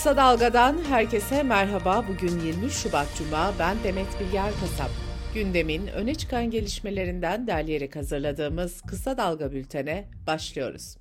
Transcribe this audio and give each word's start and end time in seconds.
Kısa 0.00 0.16
Dalga'dan 0.16 0.78
herkese 0.88 1.42
merhaba. 1.42 2.04
Bugün 2.08 2.40
23 2.40 2.72
Şubat 2.72 3.06
Cuma. 3.18 3.54
Ben 3.58 3.76
Demet 3.84 4.06
Bilger 4.20 4.52
Kasap. 4.60 4.90
Gündemin 5.34 5.86
öne 5.86 6.14
çıkan 6.14 6.50
gelişmelerinden 6.50 7.46
derleyerek 7.46 7.96
hazırladığımız 7.96 8.82
Kısa 8.82 9.16
Dalga 9.16 9.52
bültene 9.52 10.08
başlıyoruz. 10.26 10.96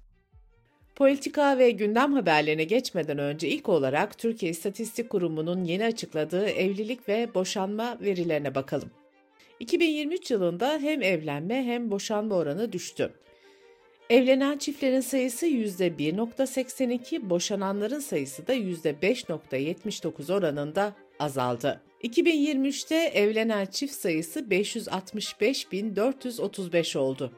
Politika 0.95 1.57
ve 1.57 1.71
gündem 1.71 2.13
haberlerine 2.13 2.63
geçmeden 2.63 3.17
önce 3.17 3.47
ilk 3.47 3.69
olarak 3.69 4.17
Türkiye 4.17 4.51
İstatistik 4.51 5.09
Kurumu'nun 5.09 5.63
yeni 5.63 5.85
açıkladığı 5.85 6.49
evlilik 6.49 7.09
ve 7.09 7.33
boşanma 7.35 7.97
verilerine 8.01 8.55
bakalım. 8.55 8.89
2023 9.59 10.31
yılında 10.31 10.77
hem 10.81 11.01
evlenme 11.01 11.63
hem 11.63 11.91
boşanma 11.91 12.35
oranı 12.35 12.71
düştü. 12.71 13.13
Evlenen 14.09 14.57
çiftlerin 14.57 14.99
sayısı 14.99 15.47
%1.82, 15.47 17.29
boşananların 17.29 17.99
sayısı 17.99 18.47
da 18.47 18.55
%5.79 18.55 20.33
oranında 20.33 20.93
azaldı. 21.19 21.81
2023'te 22.03 22.95
evlenen 22.95 23.65
çift 23.65 23.93
sayısı 23.93 24.39
565.435 24.39 26.97
oldu. 26.97 27.31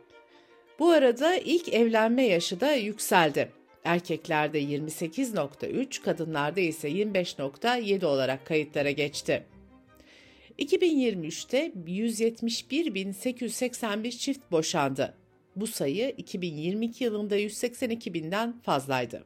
Bu 0.80 0.90
arada 0.90 1.36
ilk 1.36 1.74
evlenme 1.74 2.24
yaşı 2.24 2.60
da 2.60 2.74
yükseldi. 2.74 3.52
Erkeklerde 3.84 4.62
28.3, 4.62 6.04
kadınlarda 6.04 6.62
ise 6.62 6.90
25.7 6.90 8.06
olarak 8.06 8.46
kayıtlara 8.46 8.92
geçti. 8.92 9.44
2023'te 10.60 11.72
171.881 11.88 14.10
çift 14.10 14.52
boşandı. 14.52 15.21
Bu 15.56 15.68
sayı 15.68 16.14
2022 16.18 17.04
yılında 17.04 17.36
182 17.36 18.14
binden 18.14 18.60
fazlaydı. 18.60 19.24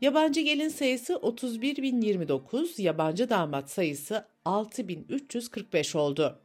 Yabancı 0.00 0.40
gelin 0.40 0.68
sayısı 0.68 1.12
31.029, 1.12 2.82
yabancı 2.82 3.30
damat 3.30 3.70
sayısı 3.70 4.24
6.345 4.44 5.98
oldu. 5.98 6.38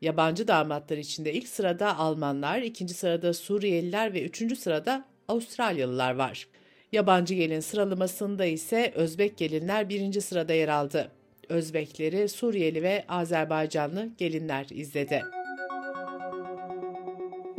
Yabancı 0.00 0.48
damatlar 0.48 0.96
içinde 0.96 1.32
ilk 1.32 1.48
sırada 1.48 1.98
Almanlar, 1.98 2.62
ikinci 2.62 2.94
sırada 2.94 3.34
Suriyeliler 3.34 4.14
ve 4.14 4.22
üçüncü 4.22 4.56
sırada 4.56 5.04
Avustralyalılar 5.28 6.14
var. 6.14 6.46
Yabancı 6.92 7.34
gelin 7.34 7.60
sıralamasında 7.60 8.44
ise 8.44 8.92
Özbek 8.94 9.36
gelinler 9.36 9.88
birinci 9.88 10.20
sırada 10.20 10.52
yer 10.52 10.68
aldı. 10.68 11.10
Özbekleri 11.48 12.28
Suriyeli 12.28 12.82
ve 12.82 13.04
Azerbaycanlı 13.08 14.08
gelinler 14.18 14.66
izledi. 14.70 15.39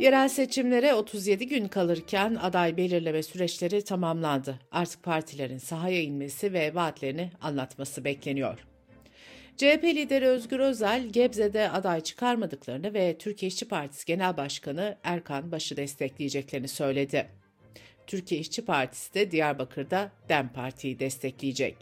Yerel 0.02 0.28
seçimlere 0.28 0.94
37 0.94 1.46
gün 1.46 1.68
kalırken 1.68 2.34
aday 2.34 2.76
belirleme 2.76 3.22
süreçleri 3.22 3.84
tamamlandı. 3.84 4.58
Artık 4.72 5.02
partilerin 5.02 5.58
sahaya 5.58 6.02
inmesi 6.02 6.52
ve 6.52 6.74
vaatlerini 6.74 7.30
anlatması 7.40 8.04
bekleniyor. 8.04 8.58
CHP 9.56 9.84
lideri 9.84 10.26
Özgür 10.26 10.60
Özel, 10.60 11.08
Gebze'de 11.08 11.70
aday 11.70 12.00
çıkarmadıklarını 12.00 12.94
ve 12.94 13.18
Türkiye 13.18 13.48
İşçi 13.48 13.68
Partisi 13.68 14.06
Genel 14.06 14.36
Başkanı 14.36 14.96
Erkan 15.04 15.52
Baş'ı 15.52 15.76
destekleyeceklerini 15.76 16.68
söyledi. 16.68 17.28
Türkiye 18.06 18.40
İşçi 18.40 18.64
Partisi 18.64 19.14
de 19.14 19.30
Diyarbakır'da 19.30 20.12
DEM 20.28 20.52
Parti'yi 20.52 20.98
destekleyecek. 20.98 21.76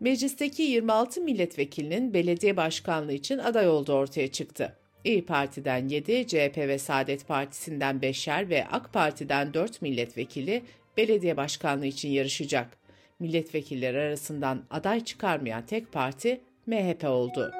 Meclisteki 0.00 0.62
26 0.62 1.20
milletvekilinin 1.20 2.14
belediye 2.14 2.56
başkanlığı 2.56 3.12
için 3.12 3.38
aday 3.38 3.68
olduğu 3.68 3.92
ortaya 3.92 4.28
çıktı. 4.28 4.79
İyi 5.04 5.24
Parti'den 5.24 5.88
7, 5.88 6.26
CHP 6.26 6.58
ve 6.58 6.78
Saadet 6.78 7.28
Partisi'nden 7.28 7.96
5'er 7.96 8.48
ve 8.48 8.66
AK 8.66 8.92
Parti'den 8.92 9.54
4 9.54 9.82
milletvekili 9.82 10.62
belediye 10.96 11.36
başkanlığı 11.36 11.86
için 11.86 12.08
yarışacak. 12.08 12.68
Milletvekilleri 13.18 13.98
arasından 13.98 14.62
aday 14.70 15.04
çıkarmayan 15.04 15.66
tek 15.66 15.92
parti 15.92 16.40
MHP 16.66 17.04
oldu. 17.04 17.52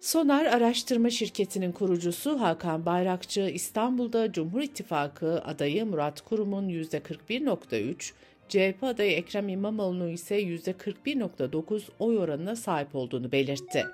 Sonar 0.00 0.46
Araştırma 0.46 1.10
Şirketi'nin 1.10 1.72
kurucusu 1.72 2.40
Hakan 2.40 2.86
Bayrakçı, 2.86 3.40
İstanbul'da 3.40 4.32
Cumhur 4.32 4.60
İttifakı 4.60 5.42
adayı 5.44 5.86
Murat 5.86 6.20
Kurum'un 6.20 6.68
%41.3, 6.68 8.12
CHP 8.48 8.84
adayı 8.84 9.12
Ekrem 9.12 9.48
İmamoğlu'nun 9.48 10.08
ise 10.08 10.42
%41.9 10.42 11.82
oy 11.98 12.18
oranına 12.18 12.56
sahip 12.56 12.94
olduğunu 12.94 13.32
belirtti. 13.32 13.86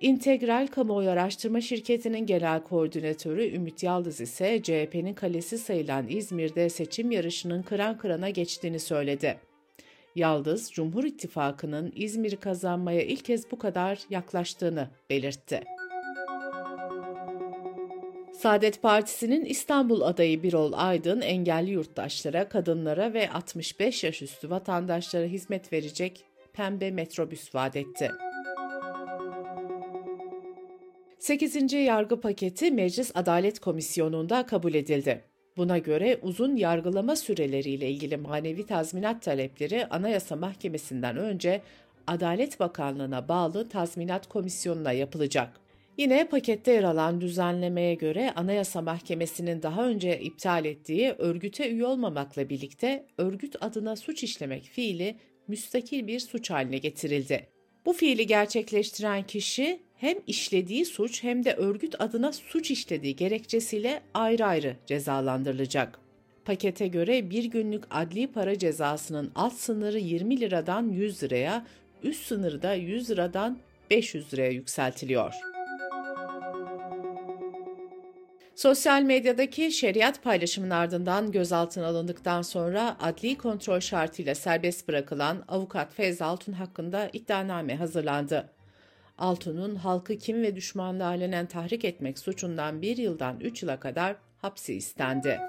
İntegral 0.00 0.66
Kamuoyu 0.66 1.10
Araştırma 1.10 1.60
Şirketi'nin 1.60 2.26
genel 2.26 2.62
koordinatörü 2.62 3.54
Ümit 3.54 3.82
Yaldız 3.82 4.20
ise 4.20 4.62
CHP'nin 4.62 5.14
kalesi 5.14 5.58
sayılan 5.58 6.08
İzmir'de 6.08 6.68
seçim 6.68 7.10
yarışının 7.10 7.62
kıran 7.62 7.98
kırana 7.98 8.30
geçtiğini 8.30 8.80
söyledi. 8.80 9.38
Yaldız, 10.14 10.72
Cumhur 10.72 11.04
İttifakı'nın 11.04 11.92
İzmir'i 11.96 12.36
kazanmaya 12.36 13.02
ilk 13.02 13.24
kez 13.24 13.50
bu 13.50 13.58
kadar 13.58 13.98
yaklaştığını 14.10 14.88
belirtti. 15.10 15.60
Saadet 18.32 18.82
Partisi'nin 18.82 19.44
İstanbul 19.44 20.00
adayı 20.00 20.42
Birol 20.42 20.72
Aydın 20.74 21.20
engelli 21.20 21.70
yurttaşlara, 21.70 22.48
kadınlara 22.48 23.14
ve 23.14 23.30
65 23.30 24.04
yaş 24.04 24.22
üstü 24.22 24.50
vatandaşlara 24.50 25.26
hizmet 25.26 25.72
verecek 25.72 26.24
pembe 26.52 26.90
metrobüs 26.90 27.54
vaat 27.54 27.76
etti. 27.76 28.10
8. 31.24 31.72
yargı 31.72 32.20
paketi 32.20 32.70
Meclis 32.70 33.10
Adalet 33.14 33.58
Komisyonu'nda 33.58 34.46
kabul 34.46 34.74
edildi. 34.74 35.24
Buna 35.56 35.78
göre 35.78 36.18
uzun 36.22 36.56
yargılama 36.56 37.16
süreleriyle 37.16 37.90
ilgili 37.90 38.16
manevi 38.16 38.66
tazminat 38.66 39.22
talepleri 39.22 39.86
Anayasa 39.86 40.36
Mahkemesi'nden 40.36 41.16
önce 41.16 41.62
Adalet 42.06 42.60
Bakanlığı'na 42.60 43.28
bağlı 43.28 43.68
Tazminat 43.68 44.28
Komisyonu'na 44.28 44.92
yapılacak. 44.92 45.60
Yine 45.98 46.28
pakette 46.28 46.72
yer 46.72 46.82
alan 46.82 47.20
düzenlemeye 47.20 47.94
göre 47.94 48.32
Anayasa 48.36 48.82
Mahkemesi'nin 48.82 49.62
daha 49.62 49.86
önce 49.86 50.20
iptal 50.20 50.64
ettiği 50.64 51.12
örgüte 51.18 51.70
üye 51.70 51.86
olmamakla 51.86 52.48
birlikte 52.48 53.06
örgüt 53.18 53.56
adına 53.60 53.96
suç 53.96 54.24
işlemek 54.24 54.64
fiili 54.64 55.16
müstakil 55.48 56.06
bir 56.06 56.20
suç 56.20 56.50
haline 56.50 56.78
getirildi. 56.78 57.48
Bu 57.86 57.92
fiili 57.92 58.26
gerçekleştiren 58.26 59.22
kişi 59.22 59.83
hem 59.96 60.18
işlediği 60.26 60.84
suç 60.84 61.22
hem 61.22 61.44
de 61.44 61.54
örgüt 61.54 62.00
adına 62.00 62.32
suç 62.32 62.70
işlediği 62.70 63.16
gerekçesiyle 63.16 64.02
ayrı 64.14 64.44
ayrı 64.46 64.76
cezalandırılacak. 64.86 65.98
Pakete 66.44 66.88
göre 66.88 67.30
bir 67.30 67.44
günlük 67.44 67.84
adli 67.90 68.26
para 68.26 68.58
cezasının 68.58 69.32
alt 69.34 69.52
sınırı 69.52 69.98
20 69.98 70.40
liradan 70.40 70.88
100 70.88 71.22
liraya, 71.22 71.66
üst 72.02 72.26
sınırı 72.26 72.62
da 72.62 72.74
100 72.74 73.10
liradan 73.10 73.58
500 73.90 74.32
liraya 74.34 74.50
yükseltiliyor. 74.50 75.34
Sosyal 78.54 79.02
medyadaki 79.02 79.72
şeriat 79.72 80.22
paylaşımının 80.22 80.70
ardından 80.70 81.32
gözaltına 81.32 81.86
alındıktan 81.86 82.42
sonra 82.42 82.96
adli 83.00 83.38
kontrol 83.38 83.80
şartıyla 83.80 84.34
serbest 84.34 84.88
bırakılan 84.88 85.44
avukat 85.48 85.94
Feyz 85.94 86.22
Altun 86.22 86.52
hakkında 86.52 87.10
iddianame 87.12 87.76
hazırlandı. 87.76 88.50
Altun'un 89.18 89.74
halkı 89.74 90.18
kim 90.18 90.42
ve 90.42 90.56
düşmanlığı 90.56 91.06
alenen 91.06 91.46
tahrik 91.46 91.84
etmek 91.84 92.18
suçundan 92.18 92.82
bir 92.82 92.96
yıldan 92.96 93.40
üç 93.40 93.62
yıla 93.62 93.80
kadar 93.80 94.16
hapsi 94.38 94.74
istendi. 94.74 95.40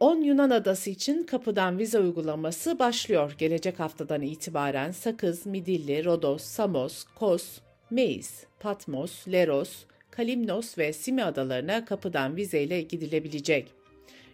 10 0.00 0.16
Yunan 0.22 0.50
adası 0.50 0.90
için 0.90 1.22
kapıdan 1.22 1.78
vize 1.78 1.98
uygulaması 1.98 2.78
başlıyor. 2.78 3.34
Gelecek 3.38 3.80
haftadan 3.80 4.22
itibaren 4.22 4.90
Sakız, 4.90 5.46
Midilli, 5.46 6.04
Rodos, 6.04 6.42
Samos, 6.42 7.04
Kos, 7.04 7.58
Meis, 7.90 8.44
Patmos, 8.60 9.28
Leros, 9.28 9.84
Kalimnos 10.10 10.78
ve 10.78 10.92
Simi 10.92 11.24
adalarına 11.24 11.84
kapıdan 11.84 12.36
vizeyle 12.36 12.82
gidilebilecek. 12.82 13.72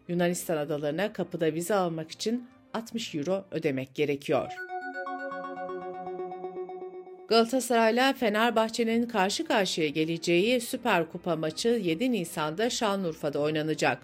Yunanistan 0.09 0.57
adalarına 0.57 1.13
kapıda 1.13 1.55
vize 1.55 1.75
almak 1.75 2.11
için 2.11 2.49
60 2.75 3.15
euro 3.15 3.45
ödemek 3.51 3.95
gerekiyor. 3.95 4.74
Galatasaray'la 7.29 8.13
Fenerbahçe'nin 8.13 9.07
karşı 9.07 9.45
karşıya 9.45 9.89
geleceği 9.89 10.61
Süper 10.61 11.09
Kupa 11.09 11.37
maçı 11.37 11.69
7 11.69 12.13
Nisan'da 12.13 12.71
Şanlıurfa'da 12.71 13.39
oynanacak. 13.39 13.99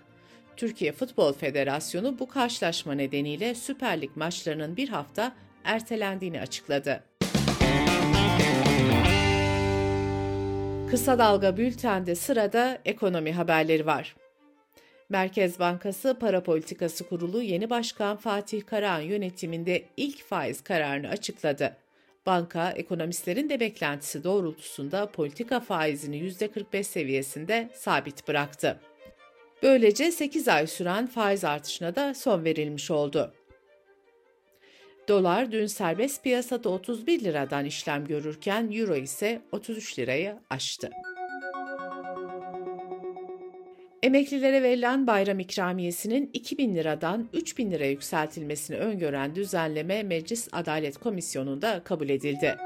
Türkiye 0.57 0.93
Futbol 0.93 1.33
Federasyonu 1.33 2.19
bu 2.19 2.29
karşılaşma 2.29 2.93
nedeniyle 2.95 3.55
Süper 3.55 4.01
Lig 4.01 4.11
maçlarının 4.17 4.77
bir 4.77 4.89
hafta 4.89 5.33
ertelendiğini 5.65 6.41
açıkladı. 6.41 7.05
Kısa 10.91 11.19
Dalga 11.19 11.57
Bülten'de 11.57 12.15
sırada 12.15 12.79
ekonomi 12.85 13.33
haberleri 13.33 13.87
var. 13.87 14.17
Merkez 15.09 15.59
Bankası 15.59 16.17
Para 16.21 16.43
Politikası 16.43 17.09
Kurulu 17.09 17.43
yeni 17.43 17.71
başkan 17.71 18.17
Fatih 18.17 18.67
Karahan 18.67 19.01
yönetiminde 19.01 19.85
ilk 19.97 20.25
faiz 20.25 20.61
kararını 20.61 21.09
açıkladı. 21.09 21.77
Banka, 22.27 22.71
ekonomistlerin 22.71 23.49
de 23.49 23.61
beklentisi 23.61 24.25
doğrultusunda 24.25 25.07
politika 25.07 25.61
faizini 25.61 26.17
%45 26.17 26.83
seviyesinde 26.83 27.71
sabit 27.75 28.29
bıraktı. 28.29 28.81
Böylece 29.63 30.11
8 30.13 30.49
ay 30.49 30.67
süren 30.67 31.07
faiz 31.07 31.45
artışına 31.45 31.97
da 31.97 32.15
son 32.15 32.45
verilmiş 32.45 32.91
oldu. 32.91 33.35
Dolar 35.09 35.53
dün 35.53 35.67
serbest 35.67 36.23
piyasada 36.25 36.69
31 36.69 37.25
liradan 37.25 37.65
işlem 37.65 38.07
görürken 38.07 38.71
euro 38.73 38.97
ise 38.97 39.43
33 39.53 39.99
lirayı 39.99 40.39
aştı. 40.51 40.91
Emeklilere 44.11 44.63
verilen 44.63 45.07
bayram 45.07 45.39
ikramiyesinin 45.39 46.31
2000 46.33 46.75
liradan 46.75 47.29
3000 47.33 47.71
lira 47.71 47.87
yükseltilmesini 47.87 48.77
öngören 48.77 49.35
düzenleme 49.35 50.03
Meclis 50.03 50.49
Adalet 50.53 50.99
Komisyonu'nda 50.99 51.81
kabul 51.85 52.09
edildi. 52.09 52.57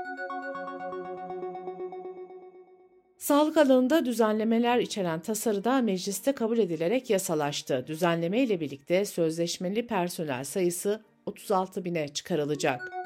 Sağlık 3.19 3.57
alanında 3.57 4.05
düzenlemeler 4.05 4.79
içeren 4.79 5.21
tasarı 5.21 5.65
da 5.65 5.83
mecliste 5.83 6.33
kabul 6.33 6.59
edilerek 6.59 7.11
yasalaştı. 7.11 7.85
Düzenleme 7.87 8.41
ile 8.41 8.61
birlikte 8.61 9.05
sözleşmeli 9.05 9.87
personel 9.87 10.45
sayısı 10.45 11.03
36 11.27 11.85
bine 11.85 12.09
çıkarılacak. 12.09 13.04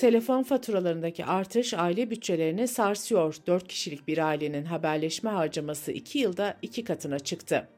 Telefon 0.00 0.42
faturalarındaki 0.42 1.24
artış 1.24 1.74
aile 1.74 2.10
bütçelerini 2.10 2.68
sarsıyor. 2.68 3.36
4 3.46 3.68
kişilik 3.68 4.08
bir 4.08 4.18
ailenin 4.18 4.64
haberleşme 4.64 5.30
harcaması 5.30 5.92
2 5.92 6.18
yılda 6.18 6.56
2 6.62 6.84
katına 6.84 7.18
çıktı. 7.18 7.68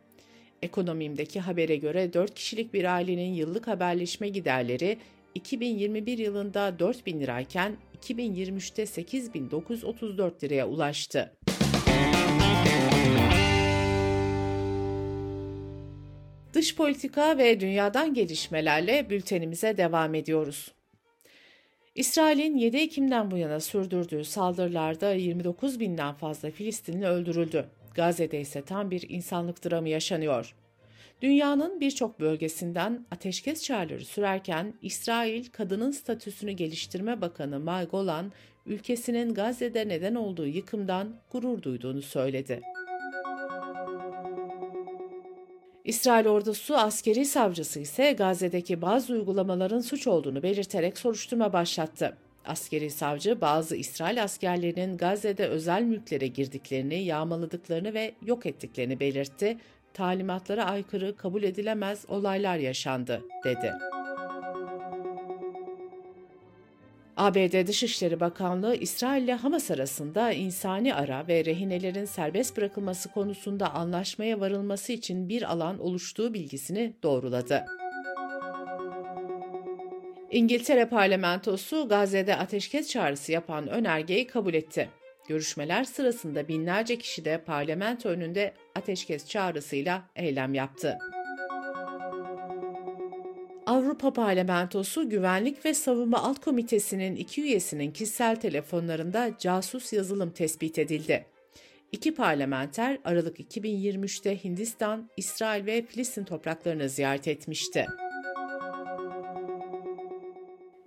Ekonomimdeki 0.63 1.41
habere 1.41 1.77
göre 1.77 2.13
4 2.13 2.35
kişilik 2.35 2.75
bir 2.75 2.85
ailenin 2.95 3.35
yıllık 3.35 3.69
haberleşme 3.69 4.29
giderleri 4.29 4.99
2021 5.35 6.19
yılında 6.19 6.79
4 6.79 7.07
bin 7.07 7.21
lirayken 7.21 7.77
2023'te 8.03 8.83
8.934 8.83 10.45
liraya 10.45 10.69
ulaştı. 10.69 11.33
Dış 16.53 16.77
politika 16.77 17.39
ve 17.39 17.61
dünyadan 17.61 18.15
gelişmelerle 18.15 19.11
bültenimize 19.11 19.77
devam 19.77 20.15
ediyoruz. 20.15 20.73
İsrail'in 21.95 22.57
7 22.57 22.77
Ekim'den 22.77 23.31
bu 23.31 23.37
yana 23.37 23.61
sürdürdüğü 23.61 24.25
saldırılarda 24.25 25.13
29 25.13 25.81
binden 25.81 26.15
fazla 26.15 26.51
Filistinli 26.51 27.07
öldürüldü. 27.07 27.67
Gazze'de 27.95 28.41
ise 28.41 28.63
tam 28.63 28.91
bir 28.91 29.07
insanlık 29.09 29.65
dramı 29.65 29.89
yaşanıyor. 29.89 30.55
Dünyanın 31.23 31.81
birçok 31.81 32.21
bölgesinden 32.21 33.07
ateşkes 33.11 33.63
çağrıları 33.63 34.05
sürerken 34.05 34.75
İsrail 34.83 35.45
Kadının 35.45 35.91
Statüsünü 35.91 36.53
Geliştirme 36.53 37.21
Bakanı 37.21 37.61
May 37.61 37.87
Golan, 37.87 38.33
ülkesinin 38.67 39.35
Gazze'de 39.35 39.89
neden 39.89 40.15
olduğu 40.15 40.47
yıkımdan 40.47 41.17
gurur 41.33 41.63
duyduğunu 41.63 42.03
söyledi. 42.03 42.61
İsrail 45.85 46.27
ordusu 46.27 46.77
askeri 46.77 47.25
savcısı 47.25 47.81
ise 47.81 48.13
Gazze'deki 48.13 48.83
bazı 48.83 49.13
uygulamaların 49.13 49.81
suç 49.81 50.07
olduğunu 50.07 50.43
belirterek 50.43 50.99
soruşturma 50.99 51.53
başlattı. 51.53 52.17
Askeri 52.45 52.91
savcı 52.91 53.41
bazı 53.41 53.77
İsrail 53.77 54.23
askerlerinin 54.23 54.97
Gazze'de 54.97 55.47
özel 55.47 55.83
mülklere 55.83 56.27
girdiklerini, 56.27 57.05
yağmaladıklarını 57.05 57.95
ve 57.95 58.15
yok 58.23 58.47
ettiklerini 58.47 59.01
belirtti. 59.01 59.59
Talimatlara 59.95 60.65
aykırı 60.65 61.17
kabul 61.17 61.43
edilemez 61.43 62.05
olaylar 62.09 62.57
yaşandı, 62.57 63.23
dedi. 63.45 63.73
ABD 67.17 67.67
Dışişleri 67.67 68.21
Bakanlığı 68.21 68.75
İsrail 68.77 69.23
ile 69.23 69.35
Hamas 69.35 69.71
arasında 69.71 70.33
insani 70.33 70.95
ara 70.95 71.29
ve 71.29 71.45
rehinelerin 71.45 72.05
serbest 72.05 72.57
bırakılması 72.57 73.13
konusunda 73.13 73.75
anlaşmaya 73.75 74.41
varılması 74.41 74.93
için 74.93 75.29
bir 75.29 75.53
alan 75.53 75.79
oluştuğu 75.79 76.35
bilgisini 76.35 76.95
doğruladı. 77.03 77.65
İngiltere 80.31 80.85
parlamentosu 80.89 81.89
Gazze'de 81.89 82.37
ateşkes 82.37 82.89
çağrısı 82.89 83.33
yapan 83.33 83.69
önergeyi 83.69 84.27
kabul 84.27 84.55
etti. 84.55 84.89
Görüşmeler 85.29 85.85
sırasında 85.85 86.49
binlerce 86.49 86.99
kişi 86.99 87.25
de 87.25 87.45
parlamento 87.45 88.09
önünde 88.09 88.55
ateşkes 88.75 89.29
çağrısıyla 89.29 90.03
eylem 90.17 90.55
yaptı. 90.55 90.99
Avrupa 93.73 94.13
Parlamentosu 94.13 95.09
Güvenlik 95.09 95.65
ve 95.65 95.75
Savunma 95.75 96.19
Alt 96.19 96.45
Komitesi'nin 96.45 97.17
iki 97.17 97.43
üyesinin 97.43 97.91
kişisel 97.91 98.37
telefonlarında 98.37 99.31
casus 99.39 99.93
yazılım 99.93 100.31
tespit 100.31 100.79
edildi. 100.79 101.27
İki 101.93 102.15
parlamenter 102.15 102.99
Aralık 103.05 103.41
2023'te 103.41 104.45
Hindistan, 104.45 105.11
İsrail 105.17 105.67
ve 105.67 105.83
Filistin 105.83 106.25
topraklarını 106.25 106.89
ziyaret 106.89 107.29
etmişti. 107.29 107.87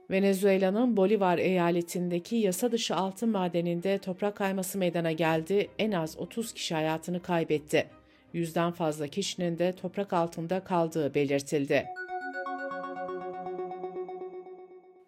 Venezuela'nın 0.09 0.97
Bolivar 0.97 1.37
eyaletindeki 1.37 2.35
yasa 2.35 2.71
dışı 2.71 2.95
altın 2.95 3.29
madeninde 3.29 3.97
toprak 3.97 4.35
kayması 4.35 4.77
meydana 4.77 5.11
geldi. 5.11 5.69
En 5.79 5.91
az 5.91 6.17
30 6.17 6.53
kişi 6.53 6.75
hayatını 6.75 7.21
kaybetti. 7.21 7.87
Yüzden 8.33 8.71
fazla 8.71 9.07
kişinin 9.07 9.57
de 9.57 9.73
toprak 9.73 10.13
altında 10.13 10.59
kaldığı 10.59 11.13
belirtildi. 11.15 11.85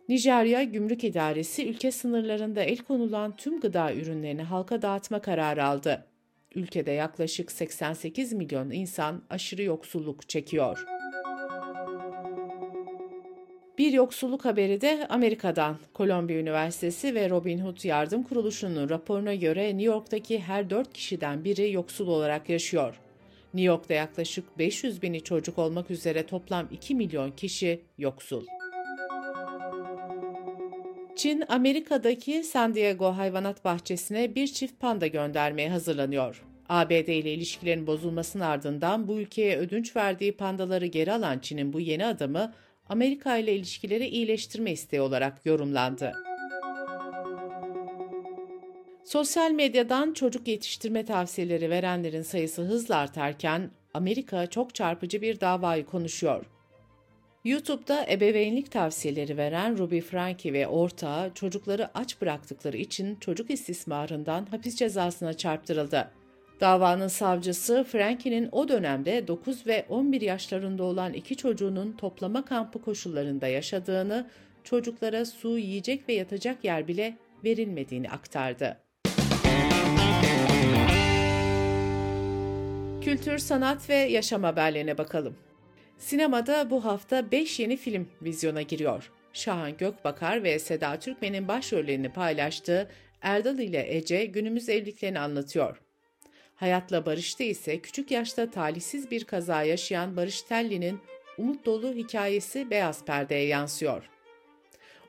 Nijerya 0.09 0.63
Gümrük 0.63 1.03
İdaresi 1.03 1.69
ülke 1.69 1.91
sınırlarında 1.91 2.61
el 2.61 2.77
konulan 2.77 3.35
tüm 3.35 3.59
gıda 3.59 3.93
ürünlerini 3.93 4.43
halka 4.43 4.81
dağıtma 4.81 5.21
kararı 5.21 5.65
aldı. 5.65 6.05
Ülkede 6.55 6.91
yaklaşık 6.91 7.51
88 7.51 8.33
milyon 8.33 8.71
insan 8.71 9.21
aşırı 9.29 9.63
yoksulluk 9.63 10.29
çekiyor. 10.29 10.85
Bir 13.77 13.93
yoksulluk 13.93 14.45
haberi 14.45 14.81
de 14.81 15.07
Amerika'dan. 15.09 15.77
Kolombiya 15.93 16.39
Üniversitesi 16.39 17.15
ve 17.15 17.29
Robin 17.29 17.59
Hood 17.59 17.83
Yardım 17.83 18.23
Kuruluşu'nun 18.23 18.89
raporuna 18.89 19.35
göre 19.35 19.67
New 19.67 19.83
York'taki 19.83 20.39
her 20.39 20.69
4 20.69 20.93
kişiden 20.93 21.43
biri 21.43 21.71
yoksul 21.71 22.07
olarak 22.07 22.49
yaşıyor. 22.49 22.99
New 23.53 23.67
York'ta 23.67 23.93
yaklaşık 23.93 24.57
500 24.57 25.01
bini 25.01 25.23
çocuk 25.23 25.57
olmak 25.57 25.91
üzere 25.91 26.25
toplam 26.25 26.67
2 26.71 26.95
milyon 26.95 27.31
kişi 27.31 27.81
yoksul. 27.97 28.45
Çin, 31.17 31.43
Amerika'daki 31.49 32.43
San 32.43 32.75
Diego 32.75 33.05
Hayvanat 33.05 33.65
Bahçesi'ne 33.65 34.35
bir 34.35 34.47
çift 34.47 34.79
panda 34.79 35.07
göndermeye 35.07 35.69
hazırlanıyor. 35.69 36.43
ABD 36.69 36.91
ile 36.91 37.33
ilişkilerin 37.33 37.87
bozulmasının 37.87 38.43
ardından 38.43 39.07
bu 39.07 39.19
ülkeye 39.19 39.57
ödünç 39.57 39.95
verdiği 39.95 40.37
pandaları 40.37 40.85
geri 40.85 41.13
alan 41.13 41.39
Çin'in 41.39 41.73
bu 41.73 41.79
yeni 41.79 42.05
adımı 42.05 42.53
Amerika 42.89 43.37
ile 43.37 43.55
ilişkileri 43.55 44.07
iyileştirme 44.07 44.71
isteği 44.71 45.01
olarak 45.01 45.45
yorumlandı. 45.45 46.13
Sosyal 49.03 49.51
medyadan 49.51 50.13
çocuk 50.13 50.47
yetiştirme 50.47 51.05
tavsiyeleri 51.05 51.69
verenlerin 51.69 52.21
sayısı 52.21 52.61
hızla 52.61 52.97
artarken 52.97 53.71
Amerika 53.93 54.47
çok 54.47 54.75
çarpıcı 54.75 55.21
bir 55.21 55.39
davayı 55.39 55.85
konuşuyor. 55.85 56.45
YouTube'da 57.47 58.05
ebeveynlik 58.09 58.71
tavsiyeleri 58.71 59.37
veren 59.37 59.77
Ruby 59.77 59.99
Frankie 59.99 60.53
ve 60.53 60.67
ortağı 60.67 61.33
çocukları 61.33 61.89
aç 61.97 62.21
bıraktıkları 62.21 62.77
için 62.77 63.15
çocuk 63.15 63.51
istismarından 63.51 64.45
hapis 64.45 64.75
cezasına 64.75 65.33
çarptırıldı. 65.33 66.11
Davanın 66.61 67.07
savcısı 67.07 67.85
Frankie'nin 67.91 68.49
o 68.51 68.67
dönemde 68.67 69.27
9 69.27 69.67
ve 69.67 69.85
11 69.89 70.21
yaşlarında 70.21 70.83
olan 70.83 71.13
iki 71.13 71.37
çocuğunun 71.37 71.91
toplama 71.91 72.45
kampı 72.45 72.81
koşullarında 72.81 73.47
yaşadığını, 73.47 74.27
çocuklara 74.63 75.25
su, 75.25 75.57
yiyecek 75.57 76.09
ve 76.09 76.13
yatacak 76.13 76.63
yer 76.63 76.87
bile 76.87 77.17
verilmediğini 77.43 78.09
aktardı. 78.09 78.77
Kültür, 83.01 83.37
sanat 83.37 83.89
ve 83.89 83.95
yaşam 83.95 84.43
haberlerine 84.43 84.97
bakalım. 84.97 85.46
Sinemada 85.97 86.69
bu 86.69 86.85
hafta 86.85 87.31
5 87.31 87.59
yeni 87.59 87.77
film 87.77 88.07
vizyona 88.21 88.61
giriyor. 88.61 89.11
Şahan 89.33 89.77
Gökbakar 89.77 90.43
ve 90.43 90.59
Seda 90.59 90.99
Türkmen'in 90.99 91.47
başrollerini 91.47 92.13
paylaştığı 92.13 92.89
Erdal 93.21 93.59
ile 93.59 93.95
Ece 93.95 94.25
günümüz 94.25 94.69
evliliklerini 94.69 95.19
anlatıyor. 95.19 95.81
Hayatla 96.55 97.05
Barış'ta 97.05 97.43
ise 97.43 97.81
küçük 97.81 98.11
yaşta 98.11 98.51
talihsiz 98.51 99.11
bir 99.11 99.23
kaza 99.23 99.63
yaşayan 99.63 100.17
Barış 100.17 100.41
Telli'nin 100.41 100.99
umut 101.37 101.65
dolu 101.65 101.93
hikayesi 101.93 102.69
beyaz 102.69 103.05
perdeye 103.05 103.47
yansıyor. 103.47 104.09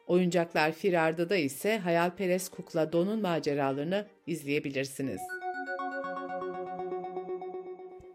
Oyuncaklar 0.06 0.72
Firarda 0.72 1.30
da 1.30 1.36
ise 1.36 1.78
hayalperest 1.78 2.54
kukla 2.54 2.92
Don'un 2.92 3.20
maceralarını 3.20 4.06
izleyebilirsiniz. 4.26 5.20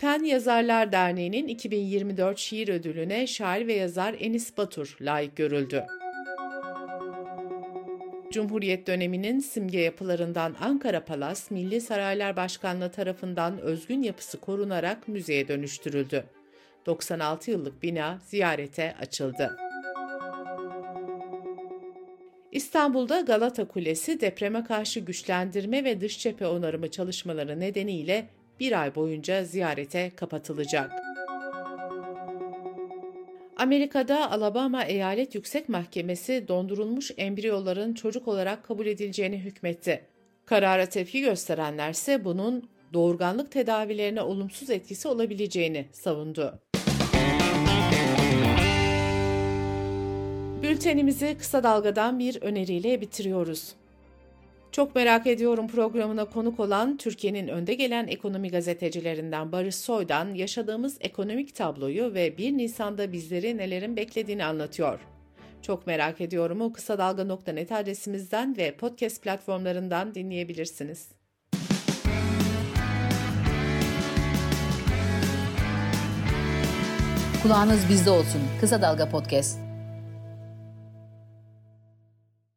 Pen 0.04 0.24
Yazarlar 0.24 0.92
Derneği'nin 0.92 1.48
2024 1.48 2.38
şiir 2.38 2.70
ödülüne 2.70 3.28
şair 3.28 3.68
ve 3.68 3.74
yazar 3.74 4.16
Enis 4.20 4.58
Batur 4.58 4.98
layık 5.02 5.36
görüldü. 5.36 5.84
Cumhuriyet 8.32 8.88
döneminin 8.88 9.40
simge 9.40 9.80
yapılarından 9.80 10.56
Ankara 10.62 11.06
Palas, 11.06 11.52
Milli 11.52 11.82
Saraylar 11.82 12.36
Başkanlığı 12.36 12.92
tarafından 12.92 13.60
özgün 13.60 14.04
yapısı 14.04 14.40
korunarak 14.40 15.08
müzeye 15.08 15.48
dönüştürüldü. 15.48 16.24
96 16.86 17.52
yıllık 17.52 17.84
bina 17.84 18.20
ziyarete 18.26 18.96
açıldı. 19.00 19.58
İstanbul'da 22.52 23.20
Galata 23.20 23.68
Kulesi 23.68 24.22
depreme 24.22 24.64
karşı 24.64 25.00
güçlendirme 25.00 25.84
ve 25.84 26.02
dış 26.02 26.20
cephe 26.20 26.48
onarımı 26.48 26.92
çalışmaları 26.92 27.60
nedeniyle 27.60 28.28
bir 28.64 28.82
ay 28.82 28.96
boyunca 28.96 29.44
ziyarete 29.44 30.12
kapatılacak. 30.16 30.92
Amerika'da 33.58 34.32
Alabama 34.32 34.84
Eyalet 34.84 35.36
Yüksek 35.36 35.70
Mahkemesi 35.70 36.48
dondurulmuş 36.48 37.12
embriyoların 37.18 37.94
çocuk 37.94 38.28
olarak 38.28 38.64
kabul 38.64 38.86
edileceğini 38.86 39.38
hükmetti. 39.38 40.06
Karara 40.46 40.86
tepki 40.86 41.22
gösterenlerse 41.22 42.26
bunun 42.26 42.70
doğurganlık 42.94 43.52
tedavilerine 43.52 44.22
olumsuz 44.22 44.70
etkisi 44.70 45.08
olabileceğini 45.08 45.86
savundu. 45.92 46.60
Bültenimizi 50.64 51.36
kısa 51.40 51.64
dalgadan 51.64 52.20
bir 52.20 52.42
öneriyle 52.42 53.02
bitiriyoruz. 53.02 53.76
Çok 54.74 54.96
merak 54.96 55.28
ediyorum 55.28 55.68
programına 55.68 56.26
konuk 56.26 56.60
olan 56.60 56.98
Türkiye'nin 56.98 57.48
önde 57.48 57.74
gelen 57.74 58.08
ekonomi 58.08 58.50
gazetecilerinden 58.50 59.52
Barış 59.52 59.76
Soy'dan 59.76 60.34
yaşadığımız 60.34 60.98
ekonomik 61.02 61.56
tabloyu 61.56 62.14
ve 62.14 62.38
1 62.38 62.58
Nisan'da 62.58 63.12
bizleri 63.12 63.58
nelerin 63.58 63.96
beklediğini 63.96 64.46
anlatıyor. 64.46 65.00
Çok 65.62 65.88
merak 65.88 66.22
ediyorum 66.22 66.62
o 66.62 66.74
kısa 66.74 66.98
dalga.net 66.98 67.72
adresimizden 67.72 68.58
ve 68.58 68.76
podcast 68.76 69.24
platformlarından 69.24 70.16
dinleyebilirsiniz. 70.16 71.08
Kulağınız 77.44 77.90
bizde 77.90 78.10
olsun. 78.10 78.42
Kısa 78.62 78.82
Dalga 78.82 79.10
Podcast. 79.10 79.73